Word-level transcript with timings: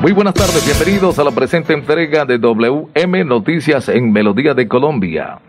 Muy 0.00 0.12
buenas 0.12 0.34
tardes, 0.34 0.64
bienvenidos 0.64 1.18
a 1.18 1.24
la 1.24 1.32
presente 1.32 1.72
entrega 1.72 2.24
de 2.24 2.38
WM 2.38 3.24
Noticias 3.24 3.88
en 3.88 4.12
Melodía 4.12 4.54
de 4.54 4.68
Colombia. 4.68 5.40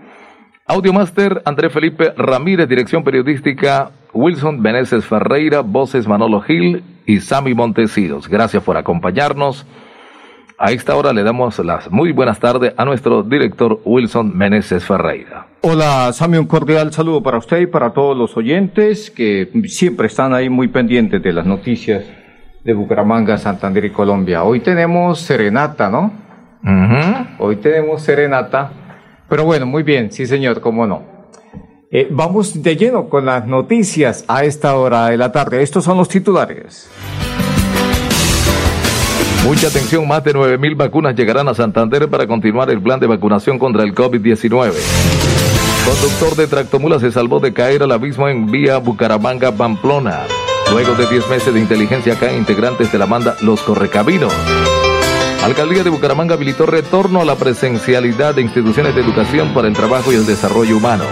Audiomaster 0.66 1.44
André 1.45 1.70
Felipe 1.70 2.13
Ramírez, 2.17 2.67
dirección 2.67 3.04
periodística 3.04 3.91
Wilson 4.12 4.59
Meneses 4.59 5.05
Ferreira, 5.05 5.59
voces 5.59 6.07
Manolo 6.07 6.41
Gil 6.41 6.84
y 7.05 7.20
Sammy 7.20 7.54
Montesinos. 7.54 8.27
Gracias 8.27 8.63
por 8.63 8.76
acompañarnos. 8.76 9.67
A 10.57 10.71
esta 10.71 10.95
hora 10.95 11.13
le 11.13 11.21
damos 11.21 11.59
las 11.59 11.91
muy 11.91 12.12
buenas 12.12 12.40
tardes 12.40 12.73
a 12.76 12.85
nuestro 12.85 13.21
director 13.21 13.79
Wilson 13.85 14.35
Meneses 14.35 14.84
Ferreira. 14.84 15.45
Hola 15.62 16.12
Sammy, 16.12 16.38
un 16.38 16.48
cordial 16.48 16.91
saludo 16.91 17.21
para 17.21 17.38
usted 17.38 17.62
y 17.62 17.68
para 17.68 17.93
todos 17.93 18.18
los 18.18 18.35
oyentes 18.35 19.12
que 19.12 19.48
siempre 19.66 20.07
están 20.07 20.34
ahí 20.34 20.49
muy 20.49 20.70
pendientes 20.70 21.21
de 21.21 21.34
las 21.34 21.45
noticias 21.45 22.04
de 22.63 22.73
Bucaramanga, 22.73 23.38
Santander 23.38 23.86
y 23.86 23.91
Colombia. 23.91 24.44
Hoy 24.44 24.59
tenemos 24.59 25.22
serenata, 25.22 25.90
¿no? 25.90 26.12
Hoy 27.40 27.55
tenemos 27.58 28.02
serenata. 28.02 28.71
Pero 29.27 29.46
bueno, 29.46 29.65
muy 29.65 29.84
bien, 29.84 30.12
sí 30.12 30.26
señor, 30.26 30.60
cómo 30.60 30.85
no. 30.85 31.04
Eh, 31.91 32.07
vamos 32.12 32.62
de 32.62 32.76
lleno 32.76 33.10
con 33.10 33.26
las 33.26 33.48
noticias 33.48 34.26
a 34.27 34.43
esta 34.43 34.76
hora 34.76 35.07
de 35.07 35.18
la 35.18 35.32
tarde. 35.32 35.62
Estos 35.62 35.85
son 35.85 35.98
los 35.98 36.10
titulares. 36.10 36.90
Mucha 39.46 39.68
atención, 39.68 40.07
más 40.07 40.24
de 40.24 40.34
9.000 40.34 40.76
vacunas 40.76 41.15
llegarán 41.15 41.48
a 41.48 41.54
Santander 41.54 42.10
para 42.10 42.27
continuar 42.27 42.70
el 42.70 42.82
plan 42.82 42.99
de 42.99 43.07
vacunación 43.07 43.57
contra 43.57 43.84
el 43.84 43.96
COVID-19. 43.96 44.74
Conductor 45.85 46.35
de 46.35 46.48
tractomula 46.48 46.99
se 46.99 47.12
salvó 47.12 47.40
de 47.40 47.54
caer 47.54 47.82
al 47.82 47.91
abismo 47.91 48.27
en 48.27 48.52
vía 48.52 48.77
Bucaramanga-Pamplona. 48.77 50.26
Luego 50.71 50.95
de 50.95 51.07
10 51.07 51.29
meses 51.29 51.53
de 51.53 51.59
inteligencia 51.59 52.17
caen 52.17 52.37
integrantes 52.37 52.91
de 52.91 52.98
la 52.98 53.05
banda 53.05 53.35
Los 53.41 53.62
Correcabinos. 53.62 54.34
Alcaldía 55.43 55.84
de 55.84 55.89
Bucaramanga 55.89 56.35
habilitó 56.35 56.65
retorno 56.65 57.21
a 57.21 57.25
la 57.25 57.35
presencialidad 57.35 58.35
de 58.35 58.41
instituciones 58.41 58.93
de 58.93 59.01
educación 59.01 59.53
para 59.53 59.67
el 59.67 59.73
trabajo 59.73 60.12
y 60.12 60.15
el 60.15 60.25
desarrollo 60.25 60.77
humano. 60.77 61.05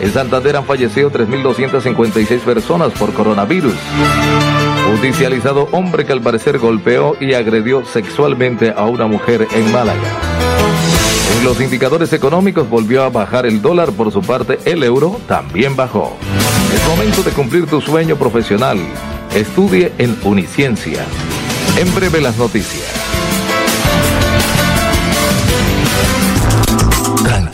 En 0.00 0.12
Santander 0.12 0.56
han 0.56 0.64
fallecido 0.64 1.10
3.256 1.10 2.40
personas 2.40 2.92
por 2.92 3.14
coronavirus. 3.14 3.74
Judicializado 4.90 5.68
hombre 5.72 6.04
que 6.04 6.12
al 6.12 6.20
parecer 6.20 6.58
golpeó 6.58 7.16
y 7.20 7.34
agredió 7.34 7.84
sexualmente 7.86 8.74
a 8.76 8.84
una 8.84 9.06
mujer 9.06 9.46
en 9.54 9.72
Málaga. 9.72 10.02
En 11.32 11.44
los 11.44 11.60
indicadores 11.60 12.12
económicos 12.12 12.68
volvió 12.68 13.02
a 13.02 13.10
bajar 13.10 13.46
el 13.46 13.60
dólar, 13.62 13.92
por 13.92 14.12
su 14.12 14.20
parte 14.20 14.58
el 14.64 14.82
euro 14.82 15.20
también 15.26 15.76
bajó. 15.76 16.16
Es 16.74 16.86
momento 16.88 17.22
de 17.22 17.30
cumplir 17.30 17.66
tu 17.66 17.80
sueño 17.80 18.16
profesional. 18.16 18.78
Estudie 19.34 19.92
en 19.98 20.16
Uniciencia. 20.24 21.04
En 21.78 21.92
breve 21.94 22.20
las 22.20 22.36
noticias. 22.36 23.03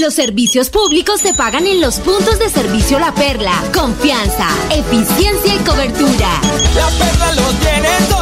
Los 0.00 0.14
servicios 0.14 0.70
públicos 0.70 1.20
se 1.20 1.34
pagan 1.34 1.66
en 1.66 1.78
los 1.80 2.00
puntos 2.00 2.38
de 2.38 2.48
servicio 2.48 2.98
La 2.98 3.12
Perla. 3.14 3.52
Confianza, 3.72 4.48
eficiencia 4.70 5.54
y 5.54 5.58
cobertura. 5.58 6.40
La 6.74 6.88
Perla 6.98 7.32
lo 7.34 7.50
tiene 7.58 7.90
todo 8.08 8.21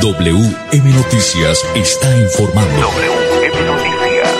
WM 0.00 0.94
Noticias 0.94 1.64
está 1.74 2.14
informando. 2.20 2.88
WM 2.88 3.66
Noticias. 3.66 4.34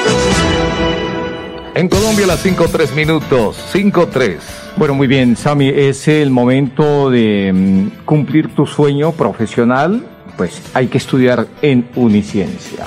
En 1.75 1.89
Colombia 1.89 2.27
las 2.27 2.44
5-3 2.44 2.93
minutos. 2.94 3.56
5-3. 3.72 4.37
Bueno, 4.77 4.95
muy 4.95 5.06
bien, 5.06 5.34
Sammy, 5.34 5.69
es 5.69 6.09
el 6.09 6.31
momento 6.31 7.11
de 7.11 7.53
mm, 7.55 8.05
cumplir 8.05 8.55
tu 8.55 8.66
sueño 8.66 9.12
profesional. 9.12 10.05
Pues 10.37 10.61
hay 10.75 10.89
que 10.89 10.99
estudiar 10.99 11.47
en 11.62 11.89
Uniciencia. 11.97 12.84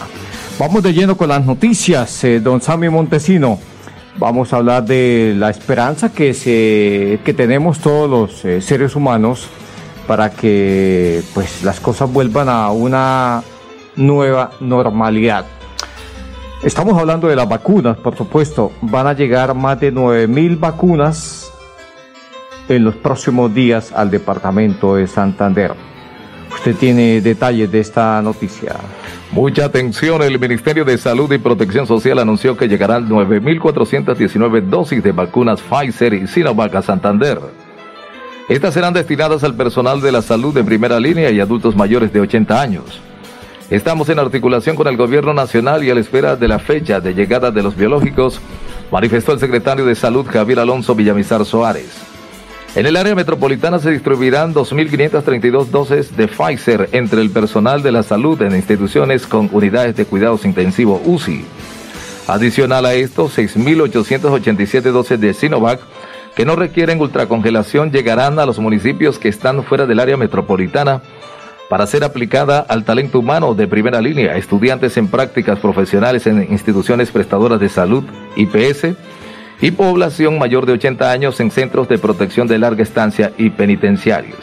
Vamos 0.60 0.84
de 0.84 0.94
lleno 0.94 1.18
con 1.18 1.30
las 1.30 1.44
noticias, 1.44 2.24
eh, 2.24 2.40
don 2.40 2.62
Sammy 2.62 2.90
Montesino. 2.90 3.60
Vamos 4.18 4.54
a 4.54 4.58
hablar 4.58 4.86
de 4.86 5.34
la 5.36 5.50
esperanza 5.50 6.14
que, 6.14 6.36
se, 6.36 7.20
que 7.24 7.34
tenemos 7.34 7.80
todos 7.80 8.10
los 8.10 8.46
eh, 8.46 8.62
seres 8.62 8.96
humanos 8.96 9.48
para 10.10 10.32
que 10.32 11.22
pues 11.36 11.64
las 11.64 11.80
cosas 11.80 12.12
vuelvan 12.12 12.50
a 12.50 12.72
una 12.72 13.44
nueva 13.96 14.50
normalidad. 14.60 15.46
Estamos 16.64 17.00
hablando 17.00 17.28
de 17.28 17.36
las 17.36 17.48
vacunas, 17.48 17.96
por 17.96 18.18
supuesto. 18.18 18.72
Van 18.82 19.06
a 19.06 19.14
llegar 19.14 19.54
más 19.54 19.80
de 19.80 19.94
9.000 19.94 20.60
vacunas 20.60 21.54
en 22.68 22.86
los 22.86 22.96
próximos 22.96 23.54
días 23.54 23.92
al 23.92 24.10
departamento 24.10 24.96
de 24.96 25.06
Santander. 25.06 25.76
Usted 26.56 26.76
tiene 26.76 27.22
detalles 27.22 27.72
de 27.72 27.80
esta 27.80 28.20
noticia. 28.24 28.78
Mucha 29.32 29.66
atención, 29.66 30.24
el 30.24 30.40
Ministerio 30.40 30.86
de 30.86 30.98
Salud 30.98 31.32
y 31.32 31.38
Protección 31.38 31.86
Social 31.86 32.18
anunció 32.18 32.58
que 32.58 32.68
llegarán 32.68 33.08
9.419 33.08 34.62
dosis 34.64 35.04
de 35.04 35.12
vacunas 35.12 35.62
Pfizer 35.62 36.16
y 36.16 36.26
Sinovac 36.26 36.74
a 36.74 36.82
Santander. 36.82 37.59
Estas 38.50 38.74
serán 38.74 38.96
destinadas 38.96 39.44
al 39.44 39.54
personal 39.54 40.02
de 40.02 40.12
la 40.12 40.24
salud 40.24 40.52
de 40.56 40.64
primera 40.64 41.00
línea 41.00 41.30
y 41.30 41.40
adultos 41.40 41.76
mayores 41.76 42.12
de 42.12 42.22
80 42.22 42.60
años. 42.60 43.00
Estamos 43.70 44.10
en 44.10 44.18
articulación 44.18 44.76
con 44.76 44.88
el 44.88 44.98
gobierno 44.98 45.36
nacional 45.36 45.84
y 45.84 45.92
a 45.92 45.94
la 45.94 46.00
espera 46.00 46.36
de 46.36 46.48
la 46.48 46.58
fecha 46.58 47.00
de 47.00 47.14
llegada 47.14 47.52
de 47.52 47.62
los 47.62 47.78
biológicos, 47.78 48.42
manifestó 48.92 49.34
el 49.34 49.40
secretario 49.40 49.86
de 49.86 49.94
Salud 49.94 50.26
Javier 50.26 50.62
Alonso 50.62 50.96
Villamizar 50.96 51.46
Soares. 51.46 51.92
En 52.74 52.88
el 52.88 52.96
área 52.96 53.14
metropolitana 53.14 53.78
se 53.78 53.92
distribuirán 53.92 54.56
2.532 54.56 55.68
dosis 55.68 56.18
de 56.18 56.28
Pfizer 56.28 56.90
entre 56.92 57.22
el 57.22 57.30
personal 57.30 57.84
de 57.84 57.92
la 57.92 58.02
salud 58.02 58.42
en 58.42 58.56
instituciones 58.56 59.28
con 59.28 59.48
unidades 59.52 59.96
de 59.96 60.06
cuidados 60.06 60.44
intensivos 60.44 61.02
UCI. 61.06 61.46
Adicional 62.26 62.88
a 62.88 62.96
esto, 62.96 63.30
6.887 63.30 64.82
dosis 64.92 65.20
de 65.20 65.36
Sinovac 65.36 65.82
que 66.40 66.46
no 66.46 66.56
requieren 66.56 67.02
ultracongelación 67.02 67.92
llegarán 67.92 68.40
a 68.40 68.46
los 68.46 68.60
municipios 68.60 69.20
que 69.20 69.28
están 69.28 69.62
fuera 69.66 69.86
del 69.86 70.00
área 70.00 70.16
metropolitana 70.16 71.02
para 71.70 71.86
ser 71.86 72.06
aplicada 72.06 72.62
al 72.62 72.86
talento 72.86 73.20
humano 73.20 73.56
de 73.56 73.68
primera 73.68 74.00
línea, 74.00 74.38
estudiantes 74.38 74.96
en 74.96 75.10
prácticas 75.10 75.60
profesionales 75.60 76.28
en 76.28 76.50
instituciones 76.50 77.12
prestadoras 77.12 77.60
de 77.60 77.68
salud, 77.68 78.06
IPS, 78.38 78.96
y 79.60 79.72
población 79.72 80.40
mayor 80.40 80.66
de 80.66 80.72
80 80.72 81.12
años 81.12 81.38
en 81.42 81.52
centros 81.52 81.90
de 81.90 81.98
protección 81.98 82.48
de 82.48 82.58
larga 82.58 82.84
estancia 82.84 83.34
y 83.38 83.50
penitenciarios. 83.50 84.40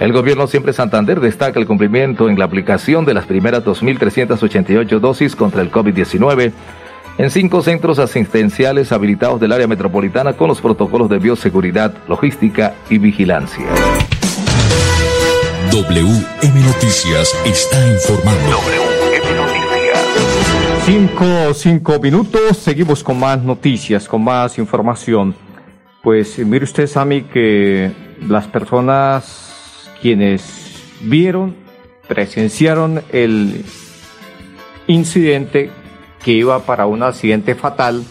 El 0.00 0.14
gobierno 0.14 0.46
Siempre 0.46 0.72
Santander 0.72 1.20
destaca 1.20 1.60
el 1.60 1.66
cumplimiento 1.66 2.30
en 2.30 2.38
la 2.38 2.46
aplicación 2.46 3.04
de 3.04 3.12
las 3.12 3.26
primeras 3.26 3.62
2.388 3.66 4.98
dosis 4.98 5.36
contra 5.36 5.60
el 5.60 5.70
COVID-19 5.70 6.52
en 7.18 7.30
cinco 7.30 7.62
centros 7.62 7.98
asistenciales 7.98 8.92
habilitados 8.92 9.40
del 9.40 9.52
área 9.52 9.66
metropolitana 9.66 10.32
con 10.34 10.48
los 10.48 10.60
protocolos 10.60 11.08
de 11.08 11.18
bioseguridad, 11.18 11.94
logística 12.08 12.74
y 12.88 12.98
vigilancia. 12.98 13.66
WM 15.70 16.60
Noticias 16.64 17.34
está 17.44 17.86
informando. 17.88 18.56
WM 18.56 19.36
Noticias. 19.36 19.62
Cinco, 20.84 21.54
cinco 21.54 21.98
minutos, 22.00 22.56
seguimos 22.56 23.02
con 23.02 23.18
más 23.18 23.42
noticias, 23.42 24.08
con 24.08 24.24
más 24.24 24.58
información. 24.58 25.34
Pues 26.02 26.38
mire 26.38 26.64
usted, 26.64 26.86
Sami, 26.86 27.22
que 27.22 27.92
las 28.26 28.46
personas 28.48 29.90
quienes 30.00 30.82
vieron, 31.02 31.54
presenciaron 32.08 33.02
el 33.12 33.64
incidente 34.88 35.70
que 36.24 36.32
iba 36.32 36.60
para 36.60 36.86
un 36.86 37.02
accidente 37.02 37.54
fatal, 37.54 38.04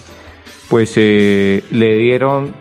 pues 0.69 0.93
eh, 0.95 1.63
le 1.71 1.97
dieron 1.97 2.53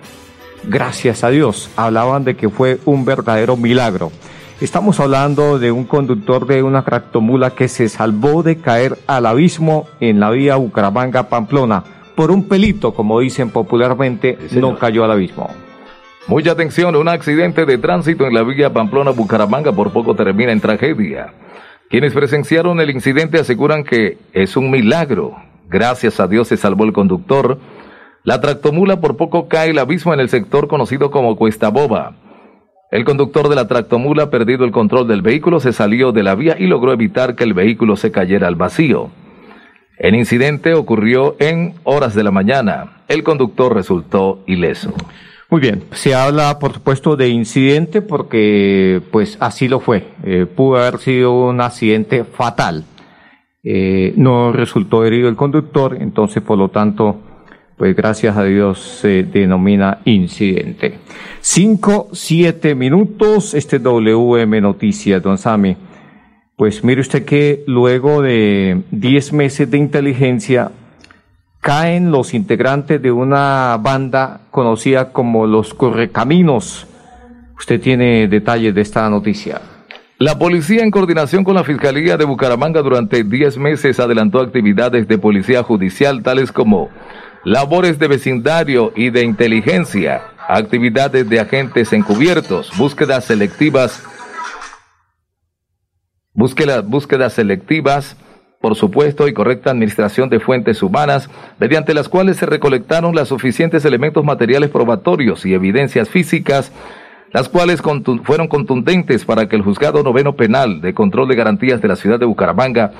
gracias 0.64 1.24
a 1.24 1.30
Dios. 1.30 1.70
Hablaban 1.76 2.24
de 2.24 2.36
que 2.36 2.48
fue 2.48 2.78
un 2.84 3.04
verdadero 3.04 3.56
milagro. 3.56 4.10
Estamos 4.60 5.00
hablando 5.00 5.58
de 5.58 5.72
un 5.72 5.84
conductor 5.84 6.46
de 6.46 6.62
una 6.62 6.82
tractomula 6.82 7.50
que 7.50 7.66
se 7.68 7.88
salvó 7.88 8.42
de 8.42 8.58
caer 8.58 8.98
al 9.06 9.24
abismo 9.24 9.88
en 10.00 10.20
la 10.20 10.30
vía 10.30 10.56
Bucaramanga-Pamplona. 10.56 11.82
Por 12.14 12.30
un 12.30 12.46
pelito, 12.46 12.92
como 12.92 13.20
dicen 13.20 13.48
popularmente, 13.50 14.36
no 14.52 14.78
cayó 14.78 15.04
al 15.04 15.12
abismo. 15.12 15.48
Mucha 16.26 16.52
atención, 16.52 16.94
un 16.94 17.08
accidente 17.08 17.64
de 17.64 17.78
tránsito 17.78 18.26
en 18.26 18.34
la 18.34 18.42
vía 18.42 18.70
Pamplona-Bucaramanga 18.70 19.72
por 19.72 19.92
poco 19.92 20.14
termina 20.14 20.52
en 20.52 20.60
tragedia. 20.60 21.32
Quienes 21.90 22.12
presenciaron 22.12 22.80
el 22.80 22.90
incidente 22.90 23.40
aseguran 23.40 23.82
que 23.82 24.16
es 24.32 24.56
un 24.56 24.70
milagro. 24.70 25.34
Gracias 25.68 26.20
a 26.20 26.28
Dios 26.28 26.46
se 26.46 26.56
salvó 26.56 26.84
el 26.84 26.92
conductor. 26.92 27.58
La 28.22 28.40
tractomula 28.40 29.00
por 29.00 29.16
poco 29.16 29.48
cae 29.48 29.70
al 29.70 29.78
abismo 29.78 30.14
en 30.14 30.20
el 30.20 30.28
sector 30.28 30.68
conocido 30.68 31.10
como 31.10 31.34
Cuesta 31.34 31.68
Boba. 31.68 32.14
El 32.92 33.04
conductor 33.04 33.48
de 33.48 33.56
la 33.56 33.66
tractomula, 33.66 34.30
perdido 34.30 34.64
el 34.64 34.70
control 34.70 35.08
del 35.08 35.20
vehículo, 35.20 35.58
se 35.58 35.72
salió 35.72 36.12
de 36.12 36.22
la 36.22 36.36
vía 36.36 36.54
y 36.56 36.68
logró 36.68 36.92
evitar 36.92 37.34
que 37.34 37.42
el 37.42 37.54
vehículo 37.54 37.96
se 37.96 38.12
cayera 38.12 38.46
al 38.46 38.54
vacío. 38.54 39.10
El 39.98 40.14
incidente 40.14 40.74
ocurrió 40.74 41.34
en 41.40 41.74
horas 41.82 42.14
de 42.14 42.22
la 42.22 42.30
mañana. 42.30 43.02
El 43.08 43.24
conductor 43.24 43.74
resultó 43.74 44.44
ileso. 44.46 44.94
Muy 45.50 45.60
bien, 45.60 45.82
se 45.90 46.14
habla 46.14 46.60
por 46.60 46.74
supuesto 46.74 47.16
de 47.16 47.28
incidente 47.28 48.02
porque 48.02 49.02
pues 49.10 49.36
así 49.40 49.66
lo 49.66 49.80
fue. 49.80 50.04
Eh, 50.22 50.46
pudo 50.46 50.76
haber 50.76 50.98
sido 51.00 51.48
un 51.48 51.60
accidente 51.60 52.22
fatal. 52.22 52.84
Eh, 53.64 54.14
no 54.16 54.52
resultó 54.52 55.04
herido 55.04 55.28
el 55.28 55.34
conductor, 55.34 55.96
entonces 56.00 56.40
por 56.40 56.56
lo 56.56 56.68
tanto 56.68 57.20
pues 57.76 57.96
gracias 57.96 58.36
a 58.36 58.44
Dios 58.44 58.78
se 58.78 59.24
denomina 59.24 59.98
incidente. 60.04 60.98
Cinco, 61.40 62.08
siete 62.12 62.76
minutos, 62.76 63.52
este 63.54 63.80
WM 63.80 64.60
Noticias, 64.60 65.20
don 65.20 65.36
Sami. 65.36 65.76
Pues 66.54 66.84
mire 66.84 67.00
usted 67.00 67.24
que 67.24 67.64
luego 67.66 68.22
de 68.22 68.82
diez 68.92 69.32
meses 69.32 69.68
de 69.68 69.78
inteligencia 69.78 70.70
caen 71.60 72.10
los 72.10 72.34
integrantes 72.34 73.00
de 73.02 73.12
una 73.12 73.76
banda 73.80 74.40
conocida 74.50 75.12
como 75.12 75.46
los 75.46 75.74
Correcaminos. 75.74 76.86
Usted 77.58 77.80
tiene 77.80 78.28
detalles 78.28 78.74
de 78.74 78.80
esta 78.80 79.08
noticia. 79.10 79.60
La 80.18 80.38
policía, 80.38 80.82
en 80.82 80.90
coordinación 80.90 81.44
con 81.44 81.54
la 81.54 81.64
Fiscalía 81.64 82.16
de 82.16 82.24
Bucaramanga, 82.24 82.82
durante 82.82 83.24
diez 83.24 83.56
meses 83.56 84.00
adelantó 84.00 84.40
actividades 84.40 85.08
de 85.08 85.18
policía 85.18 85.62
judicial 85.62 86.22
tales 86.22 86.52
como 86.52 86.90
labores 87.44 87.98
de 87.98 88.08
vecindario 88.08 88.92
y 88.94 89.10
de 89.10 89.24
inteligencia, 89.24 90.22
actividades 90.46 91.28
de 91.28 91.40
agentes 91.40 91.92
encubiertos, 91.92 92.70
búsquedas 92.76 93.24
selectivas, 93.24 94.02
búsquedas, 96.34 96.86
búsquedas 96.86 97.32
selectivas, 97.32 98.16
por 98.60 98.76
supuesto, 98.76 99.26
y 99.26 99.32
correcta 99.32 99.70
administración 99.70 100.28
de 100.28 100.38
fuentes 100.38 100.82
humanas, 100.82 101.30
mediante 101.58 101.94
las 101.94 102.10
cuales 102.10 102.36
se 102.36 102.44
recolectaron 102.44 103.14
los 103.14 103.28
suficientes 103.28 103.86
elementos 103.86 104.22
materiales 104.22 104.68
probatorios 104.68 105.46
y 105.46 105.54
evidencias 105.54 106.10
físicas, 106.10 106.70
las 107.32 107.48
cuales 107.48 107.80
fueron 108.22 108.48
contundentes 108.48 109.24
para 109.24 109.48
que 109.48 109.56
el 109.56 109.62
juzgado 109.62 110.02
noveno 110.02 110.36
penal 110.36 110.82
de 110.82 110.92
control 110.92 111.28
de 111.28 111.36
garantías 111.36 111.80
de 111.80 111.88
la 111.88 111.96
ciudad 111.96 112.18
de 112.18 112.26
Bucaramanga 112.26 112.92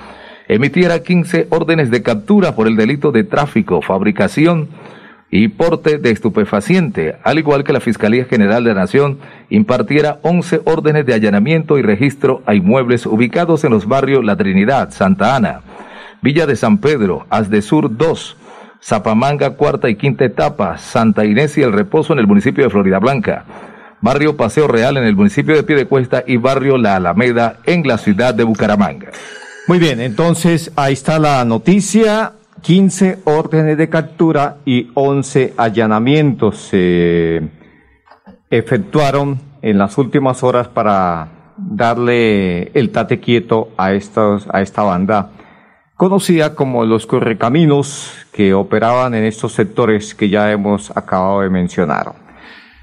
emitiera 0.49 1.03
15 1.03 1.49
órdenes 1.51 1.91
de 1.91 2.03
captura 2.03 2.55
por 2.55 2.67
el 2.67 2.77
delito 2.77 3.13
de 3.13 3.25
tráfico, 3.25 3.83
fabricación 3.83 4.69
y 5.31 5.49
porte 5.49 5.99
de 5.99 6.11
estupefaciente, 6.11 7.17
al 7.23 7.39
igual 7.39 7.63
que 7.63 7.73
la 7.73 7.81
Fiscalía 7.81 8.25
General 8.25 8.65
de 8.65 8.75
la 8.75 8.81
Nación 8.81 9.19
impartiera 9.49 10.19
11 10.23 10.63
órdenes 10.65 11.07
de 11.07 11.15
allanamiento 11.15 11.79
y 11.79 11.83
registro 11.83 12.43
a 12.47 12.55
inmuebles 12.55 13.07
ubicados 13.07 13.63
en 13.65 13.71
los 13.71 13.87
barrios 13.87 14.25
La 14.25 14.37
Trinidad, 14.37 14.91
Santa 14.91 15.37
Ana, 15.37 15.61
Villa 16.21 16.47
de 16.47 16.57
San 16.57 16.79
Pedro, 16.79 17.27
Sur 17.63 17.97
2, 17.97 18.37
Zapamanga 18.83 19.51
cuarta 19.51 19.89
y 19.89 19.95
quinta 19.95 20.25
etapa, 20.25 20.79
Santa 20.79 21.25
Inés 21.25 21.57
y 21.59 21.63
El 21.63 21.73
Reposo 21.73 22.13
en 22.13 22.19
el 22.19 22.27
municipio 22.27 22.65
de 22.65 22.71
Florida 22.71 22.99
Blanca, 22.99 23.45
Barrio 24.01 24.37
Paseo 24.37 24.67
Real 24.67 24.97
en 24.97 25.05
el 25.05 25.15
municipio 25.15 25.55
de 25.55 25.63
Piedecuesta 25.63 26.25
y 26.27 26.39
Barrio 26.39 26.77
La 26.77 26.97
Alameda 26.97 27.59
en 27.67 27.87
la 27.87 27.99
ciudad 27.99 28.35
de 28.35 28.45
Bucaramanga. 28.45 29.11
Muy 29.69 29.79
bien, 29.79 30.01
entonces 30.01 30.73
ahí 30.75 30.95
está 30.95 31.19
la 31.19 31.45
noticia. 31.45 32.33
15 32.63 33.19
órdenes 33.25 33.77
de 33.79 33.89
captura 33.89 34.59
y 34.65 34.91
11 34.95 35.55
allanamientos 35.57 36.59
se 36.59 37.43
efectuaron 38.51 39.41
en 39.63 39.79
las 39.79 39.97
últimas 39.99 40.43
horas 40.43 40.69
para 40.69 41.55
darle 41.57 42.71
el 42.73 42.91
tate 42.91 43.21
quieto 43.21 43.71
a, 43.77 43.87
a 43.87 44.63
esta 44.63 44.83
banda 44.83 45.31
conocida 46.01 46.55
como 46.55 46.87
los 46.87 47.05
correcaminos 47.05 48.11
que 48.33 48.55
operaban 48.55 49.15
en 49.15 49.25
estos 49.25 49.53
sectores 49.53 50.15
que 50.15 50.31
ya 50.31 50.51
hemos 50.51 50.91
acabado 50.97 51.43
de 51.43 51.51
mencionar. 51.51 52.15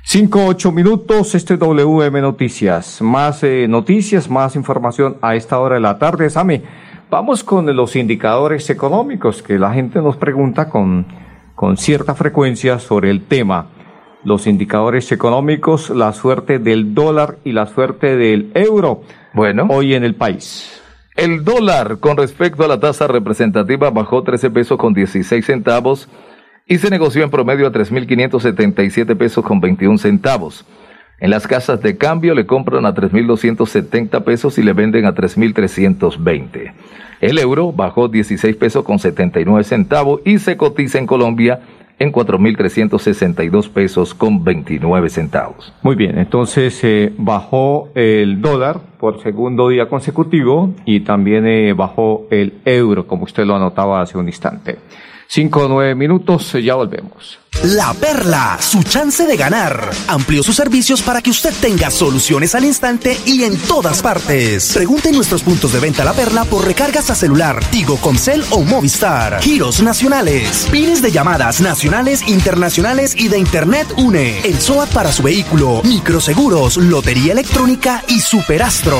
Cinco, 0.04 0.46
ocho 0.46 0.72
minutos, 0.72 1.34
este 1.34 1.58
WM 1.58 2.22
Noticias. 2.22 3.02
Más 3.02 3.44
eh, 3.44 3.66
noticias, 3.68 4.30
más 4.30 4.56
información 4.56 5.18
a 5.22 5.36
esta 5.36 5.60
hora 5.60 5.76
de 5.76 5.82
la 5.82 5.98
tarde. 5.98 6.30
Sami, 6.30 6.62
vamos 7.10 7.44
con 7.44 7.74
los 7.76 7.96
indicadores 7.96 8.70
económicos 8.70 9.42
que 9.42 9.58
la 9.60 9.74
gente 9.74 10.02
nos 10.02 10.18
pregunta 10.18 10.70
con, 10.70 11.06
con 11.56 11.78
cierta 11.78 12.16
frecuencia 12.16 12.80
sobre 12.80 13.10
el 13.10 13.26
tema. 13.26 13.68
Los 14.24 14.48
indicadores 14.48 15.12
económicos, 15.12 15.90
la 15.90 16.12
suerte 16.12 16.60
del 16.60 16.94
dólar 16.94 17.38
y 17.44 17.52
la 17.52 17.68
suerte 17.68 18.16
del 18.16 18.52
euro. 18.56 19.04
Bueno. 19.34 19.68
Hoy 19.70 19.94
en 19.94 20.04
el 20.04 20.16
país. 20.16 20.82
El 21.16 21.44
dólar 21.44 21.98
con 22.00 22.18
respecto 22.18 22.64
a 22.64 22.68
la 22.68 22.80
tasa 22.80 23.08
representativa 23.08 23.90
bajó 23.90 24.24
13 24.24 24.52
pesos 24.52 24.78
con 24.78 24.94
16 24.94 25.46
centavos 25.46 26.10
y 26.68 26.78
se 26.78 26.90
negoció 26.90 27.24
en 27.24 27.30
promedio 27.30 27.68
a 27.68 27.72
3.577 27.72 29.18
pesos 29.18 29.44
con 29.44 29.60
21 29.60 29.98
centavos. 29.98 30.66
En 31.20 31.32
las 31.32 31.48
casas 31.48 31.82
de 31.82 31.98
cambio 31.98 32.36
le 32.36 32.46
compran 32.46 32.86
a 32.86 32.94
3.270 32.94 34.24
pesos 34.24 34.58
y 34.60 34.64
le 34.64 34.74
venden 34.74 35.06
a 35.06 35.16
3.320. 35.16 36.74
El 37.22 37.40
euro 37.40 37.72
bajó 37.72 38.08
16 38.08 38.56
pesos 38.56 38.84
con 38.84 39.00
79 39.00 39.64
centavos 39.64 40.22
y 40.26 40.38
se 40.38 40.58
cotiza 40.58 41.00
en 41.00 41.08
Colombia 41.08 41.62
en 42.00 42.12
4.362 42.12 43.70
pesos 43.70 44.14
con 44.14 44.44
29 44.44 45.10
centavos. 45.10 45.74
Muy 45.82 45.96
bien, 45.96 46.20
entonces 46.20 46.80
eh, 46.84 47.12
bajó 47.18 47.90
el 47.96 48.40
dólar 48.40 48.80
por 49.00 49.20
segundo 49.24 49.70
día 49.70 49.90
consecutivo 49.90 50.76
y 50.86 51.00
también 51.00 51.48
eh, 51.48 51.74
bajó 51.74 52.28
el 52.30 52.60
euro, 52.66 53.08
como 53.08 53.24
usted 53.24 53.46
lo 53.46 53.56
anotaba 53.56 54.02
hace 54.02 54.20
un 54.20 54.28
instante. 54.28 54.78
Cinco 55.28 55.66
o 55.66 55.68
nueve 55.68 55.94
minutos, 55.94 56.54
ya 56.64 56.76
volvemos. 56.76 57.40
La 57.64 57.94
Perla, 57.94 58.58
su 58.62 58.84
chance 58.84 59.26
de 59.26 59.36
ganar. 59.36 59.90
Amplió 60.08 60.44
sus 60.44 60.56
servicios 60.56 61.02
para 61.02 61.22
que 61.22 61.32
usted 61.32 61.54
tenga 61.60 61.90
soluciones 61.90 62.54
al 62.56 62.66
instante 62.66 63.18
y 63.26 63.44
en 63.44 63.58
todas 63.58 64.02
partes. 64.02 64.74
Pregunte 64.74 65.10
en 65.10 65.16
nuestros 65.16 65.42
puntos 65.42 65.74
de 65.74 65.80
venta 65.80 66.06
La 66.06 66.14
Perla 66.14 66.46
por 66.46 66.66
recargas 66.66 67.10
a 67.10 67.16
celular, 67.16 67.60
Tigo, 67.72 67.98
Comcel 67.98 68.44
o 68.52 68.62
Movistar. 68.62 69.42
Giros 69.42 69.82
nacionales, 69.82 70.68
pines 70.72 71.02
de 71.02 71.12
llamadas 71.12 71.60
nacionales, 71.60 72.28
internacionales 72.28 73.16
y 73.18 73.28
de 73.28 73.40
Internet 73.40 73.88
UNE. 73.98 74.40
El 74.42 74.62
SOAT 74.62 74.94
para 74.94 75.12
su 75.12 75.24
vehículo, 75.24 75.82
microseguros, 75.84 76.78
lotería 76.78 77.34
electrónica 77.34 78.04
y 78.08 78.20
superastro. 78.20 79.00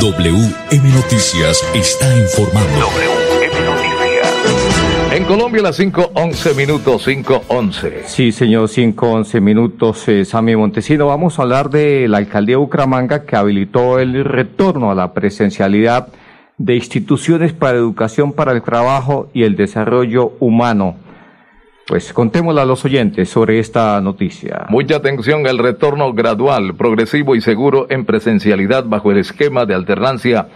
WM 0.00 0.94
Noticias 0.94 1.60
está 1.74 2.16
informando. 2.16 2.86
En 5.12 5.24
Colombia 5.24 5.60
las 5.60 5.80
5.11 5.80 6.54
minutos, 6.54 7.08
5.11. 7.08 8.04
Sí, 8.04 8.30
señor, 8.30 8.68
5.11 8.68 9.40
minutos, 9.40 10.08
eh, 10.08 10.24
Sammy 10.24 10.54
Montesino. 10.54 11.08
Vamos 11.08 11.38
a 11.38 11.42
hablar 11.42 11.70
de 11.70 12.06
la 12.06 12.18
alcaldía 12.18 12.52
de 12.52 12.58
Bucaramanga 12.58 13.24
que 13.26 13.34
habilitó 13.34 13.98
el 13.98 14.24
retorno 14.24 14.92
a 14.92 14.94
la 14.94 15.12
presencialidad 15.14 16.08
de 16.58 16.76
instituciones 16.76 17.52
para 17.52 17.76
educación 17.76 18.32
para 18.32 18.52
el 18.52 18.62
trabajo 18.62 19.30
y 19.34 19.42
el 19.42 19.56
desarrollo 19.56 20.34
humano. 20.38 20.94
Pues 21.88 22.12
contémosle 22.12 22.60
a 22.60 22.66
los 22.66 22.84
oyentes 22.84 23.30
sobre 23.30 23.58
esta 23.58 23.98
noticia. 24.02 24.66
Mucha 24.68 24.96
atención 24.96 25.46
al 25.46 25.56
retorno 25.56 26.12
gradual, 26.12 26.74
progresivo 26.74 27.34
y 27.34 27.40
seguro 27.40 27.86
en 27.88 28.04
presencialidad 28.04 28.84
bajo 28.84 29.10
el 29.10 29.16
esquema 29.16 29.64
de 29.64 29.74
alternancia 29.74 30.48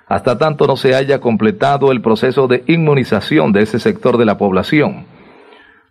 hasta 0.08 0.38
tanto 0.38 0.66
no 0.66 0.76
se 0.76 0.94
haya 0.94 1.20
completado 1.20 1.92
el 1.92 2.00
proceso 2.00 2.48
de 2.48 2.64
inmunización 2.66 3.52
de 3.52 3.62
ese 3.62 3.78
sector 3.78 4.16
de 4.16 4.24
la 4.24 4.38
población. 4.38 5.04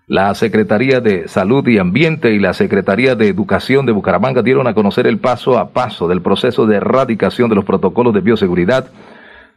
La 0.07 0.33
Secretaría 0.35 1.01
de 1.01 1.27
Salud 1.27 1.67
y 1.67 1.77
Ambiente 1.77 2.31
y 2.31 2.39
la 2.39 2.53
Secretaría 2.53 3.15
de 3.15 3.27
Educación 3.27 3.85
de 3.85 3.91
Bucaramanga 3.91 4.41
dieron 4.41 4.65
a 4.65 4.73
conocer 4.73 5.05
el 5.05 5.19
paso 5.19 5.57
a 5.57 5.69
paso 5.69 6.07
del 6.07 6.21
proceso 6.21 6.65
de 6.65 6.77
erradicación 6.77 7.49
de 7.49 7.55
los 7.55 7.65
protocolos 7.65 8.13
de 8.13 8.21
bioseguridad 8.21 8.87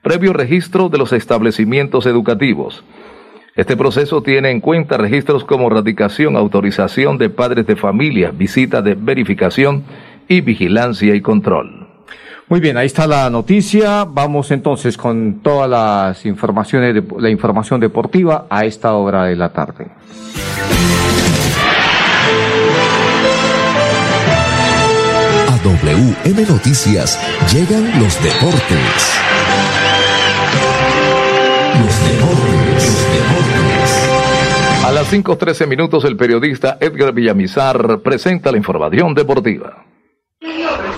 previo 0.02 0.32
registro 0.32 0.88
de 0.88 0.98
los 0.98 1.12
establecimientos 1.12 2.06
educativos. 2.06 2.82
Este 3.54 3.76
proceso 3.76 4.22
tiene 4.22 4.50
en 4.50 4.60
cuenta 4.60 4.96
registros 4.96 5.44
como 5.44 5.68
radicación, 5.68 6.36
autorización 6.36 7.18
de 7.18 7.28
padres 7.28 7.66
de 7.66 7.76
familia, 7.76 8.30
visita 8.30 8.80
de 8.80 8.94
verificación 8.94 9.84
y 10.26 10.40
vigilancia 10.40 11.14
y 11.14 11.20
control. 11.20 11.89
Muy 12.50 12.58
bien, 12.58 12.76
ahí 12.76 12.86
está 12.86 13.06
la 13.06 13.30
noticia. 13.30 14.04
Vamos 14.04 14.50
entonces 14.50 14.96
con 14.96 15.38
todas 15.40 15.70
las 15.70 16.26
informaciones, 16.26 16.94
de, 16.96 17.04
la 17.20 17.30
información 17.30 17.78
deportiva 17.78 18.48
a 18.50 18.64
esta 18.64 18.92
hora 18.94 19.26
de 19.26 19.36
la 19.36 19.52
tarde. 19.52 19.86
A 25.48 25.60
WM 25.62 26.46
Noticias 26.48 27.20
llegan 27.52 27.84
los 28.00 28.20
deportes. 28.20 29.20
Los 31.78 32.02
deportes, 32.02 32.84
los 32.84 32.98
deportes. 33.14 34.10
A 34.84 34.90
las 34.90 35.12
5.13 35.12 35.68
minutos 35.68 36.04
el 36.04 36.16
periodista 36.16 36.78
Edgar 36.80 37.12
Villamizar 37.12 38.00
presenta 38.00 38.50
la 38.50 38.56
información 38.56 39.14
deportiva. 39.14 39.84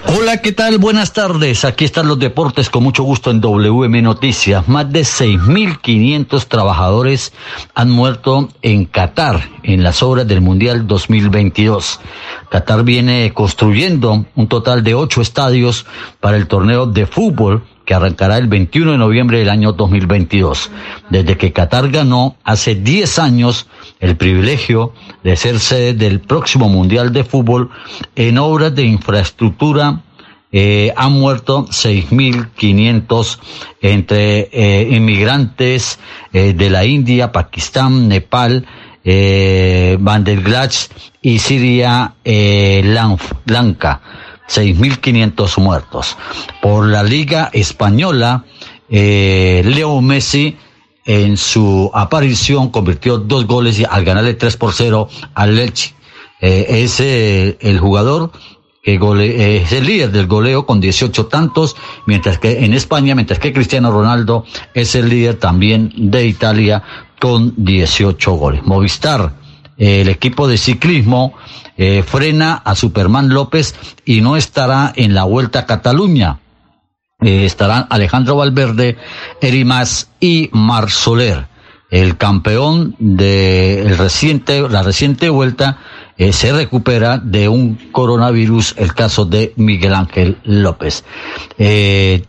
Hola, 0.08 0.42
¿qué 0.42 0.52
tal? 0.52 0.78
Buenas 0.78 1.12
tardes. 1.12 1.64
Aquí 1.64 1.84
están 1.84 2.08
los 2.08 2.18
deportes 2.18 2.68
con 2.68 2.82
mucho 2.82 3.04
gusto 3.04 3.30
en 3.30 3.40
WM 3.40 4.02
Noticias. 4.02 4.66
Más 4.68 4.90
de 4.92 5.02
6.500 5.02 6.46
trabajadores 6.46 7.32
han 7.74 7.90
muerto 7.90 8.48
en 8.62 8.84
Qatar 8.84 9.48
en 9.62 9.82
las 9.82 10.02
obras 10.02 10.26
del 10.26 10.40
Mundial 10.40 10.86
2022. 10.86 12.00
Qatar 12.50 12.82
viene 12.82 13.32
construyendo 13.32 14.26
un 14.34 14.48
total 14.48 14.82
de 14.82 14.94
ocho 14.94 15.22
estadios 15.22 15.86
para 16.20 16.36
el 16.36 16.48
torneo 16.48 16.86
de 16.86 17.06
fútbol 17.06 17.62
que 17.84 17.94
arrancará 17.94 18.38
el 18.38 18.46
21 18.46 18.92
de 18.92 18.98
noviembre 18.98 19.38
del 19.38 19.48
año 19.48 19.72
2022. 19.72 20.70
Desde 21.10 21.36
que 21.36 21.52
Qatar 21.52 21.90
ganó 21.90 22.36
hace 22.44 22.74
10 22.74 23.18
años 23.18 23.66
el 24.00 24.16
privilegio 24.16 24.92
de 25.22 25.36
ser 25.36 25.58
sede 25.58 25.94
del 25.94 26.20
próximo 26.20 26.68
Mundial 26.68 27.12
de 27.12 27.24
Fútbol 27.24 27.70
en 28.16 28.38
obras 28.38 28.74
de 28.74 28.84
infraestructura 28.84 30.02
eh, 30.54 30.92
han 30.96 31.12
muerto 31.12 31.66
6.500 31.66 33.38
entre 33.80 34.50
eh, 34.52 34.88
inmigrantes 34.90 35.98
eh, 36.32 36.52
de 36.52 36.68
la 36.68 36.84
India, 36.84 37.32
Pakistán, 37.32 38.08
Nepal, 38.08 38.66
eh, 39.02 39.98
y 41.22 41.38
Siria 41.38 42.14
Lanka. 43.46 44.00
6.500 44.48 45.58
muertos. 45.58 46.16
Por 46.60 46.86
la 46.86 47.02
Liga 47.02 47.50
Española, 47.52 48.44
eh, 48.88 49.62
Leo 49.64 50.00
Messi 50.00 50.56
en 51.04 51.36
su 51.36 51.90
aparición 51.94 52.70
convirtió 52.70 53.18
dos 53.18 53.46
goles 53.46 53.82
al 53.88 54.04
ganarle 54.04 54.34
3 54.34 54.56
por 54.56 54.72
0 54.72 55.08
al 55.34 55.56
Leche. 55.56 55.94
Eh, 56.40 56.82
es 56.82 57.00
eh, 57.00 57.56
el 57.60 57.78
jugador 57.78 58.32
que 58.82 58.98
gole, 58.98 59.26
eh, 59.26 59.62
es 59.62 59.72
el 59.72 59.86
líder 59.86 60.10
del 60.10 60.26
goleo 60.26 60.66
con 60.66 60.80
18 60.80 61.26
tantos, 61.26 61.76
mientras 62.06 62.38
que 62.38 62.64
en 62.64 62.74
España, 62.74 63.14
mientras 63.14 63.38
que 63.38 63.52
Cristiano 63.52 63.92
Ronaldo 63.92 64.44
es 64.74 64.94
el 64.96 65.08
líder 65.08 65.36
también 65.36 65.92
de 65.96 66.26
Italia 66.26 66.82
con 67.20 67.54
18 67.56 68.32
goles. 68.32 68.64
Movistar, 68.64 69.34
el 69.82 70.08
equipo 70.08 70.46
de 70.46 70.58
ciclismo, 70.58 71.34
eh, 71.76 72.04
frena 72.06 72.54
a 72.54 72.76
Superman 72.76 73.30
López 73.30 73.74
y 74.04 74.20
no 74.20 74.36
estará 74.36 74.92
en 74.94 75.12
la 75.12 75.24
Vuelta 75.24 75.60
a 75.60 75.66
Cataluña. 75.66 76.38
Eh, 77.20 77.44
estarán 77.44 77.88
Alejandro 77.90 78.36
Valverde, 78.36 78.96
Erimas 79.40 80.08
y 80.20 80.50
Mar 80.52 80.90
Soler. 80.90 81.50
el 81.90 82.16
campeón 82.16 82.96
de 82.98 83.82
el 83.82 83.98
reciente, 83.98 84.66
la 84.66 84.82
reciente 84.82 85.28
vuelta 85.28 85.78
eh, 86.16 86.32
se 86.32 86.50
recupera 86.50 87.18
de 87.18 87.48
un 87.48 87.74
coronavirus, 87.92 88.76
el 88.78 88.94
caso 88.94 89.26
de 89.26 89.52
Miguel 89.56 89.94
Ángel 89.94 90.38
López. 90.44 91.04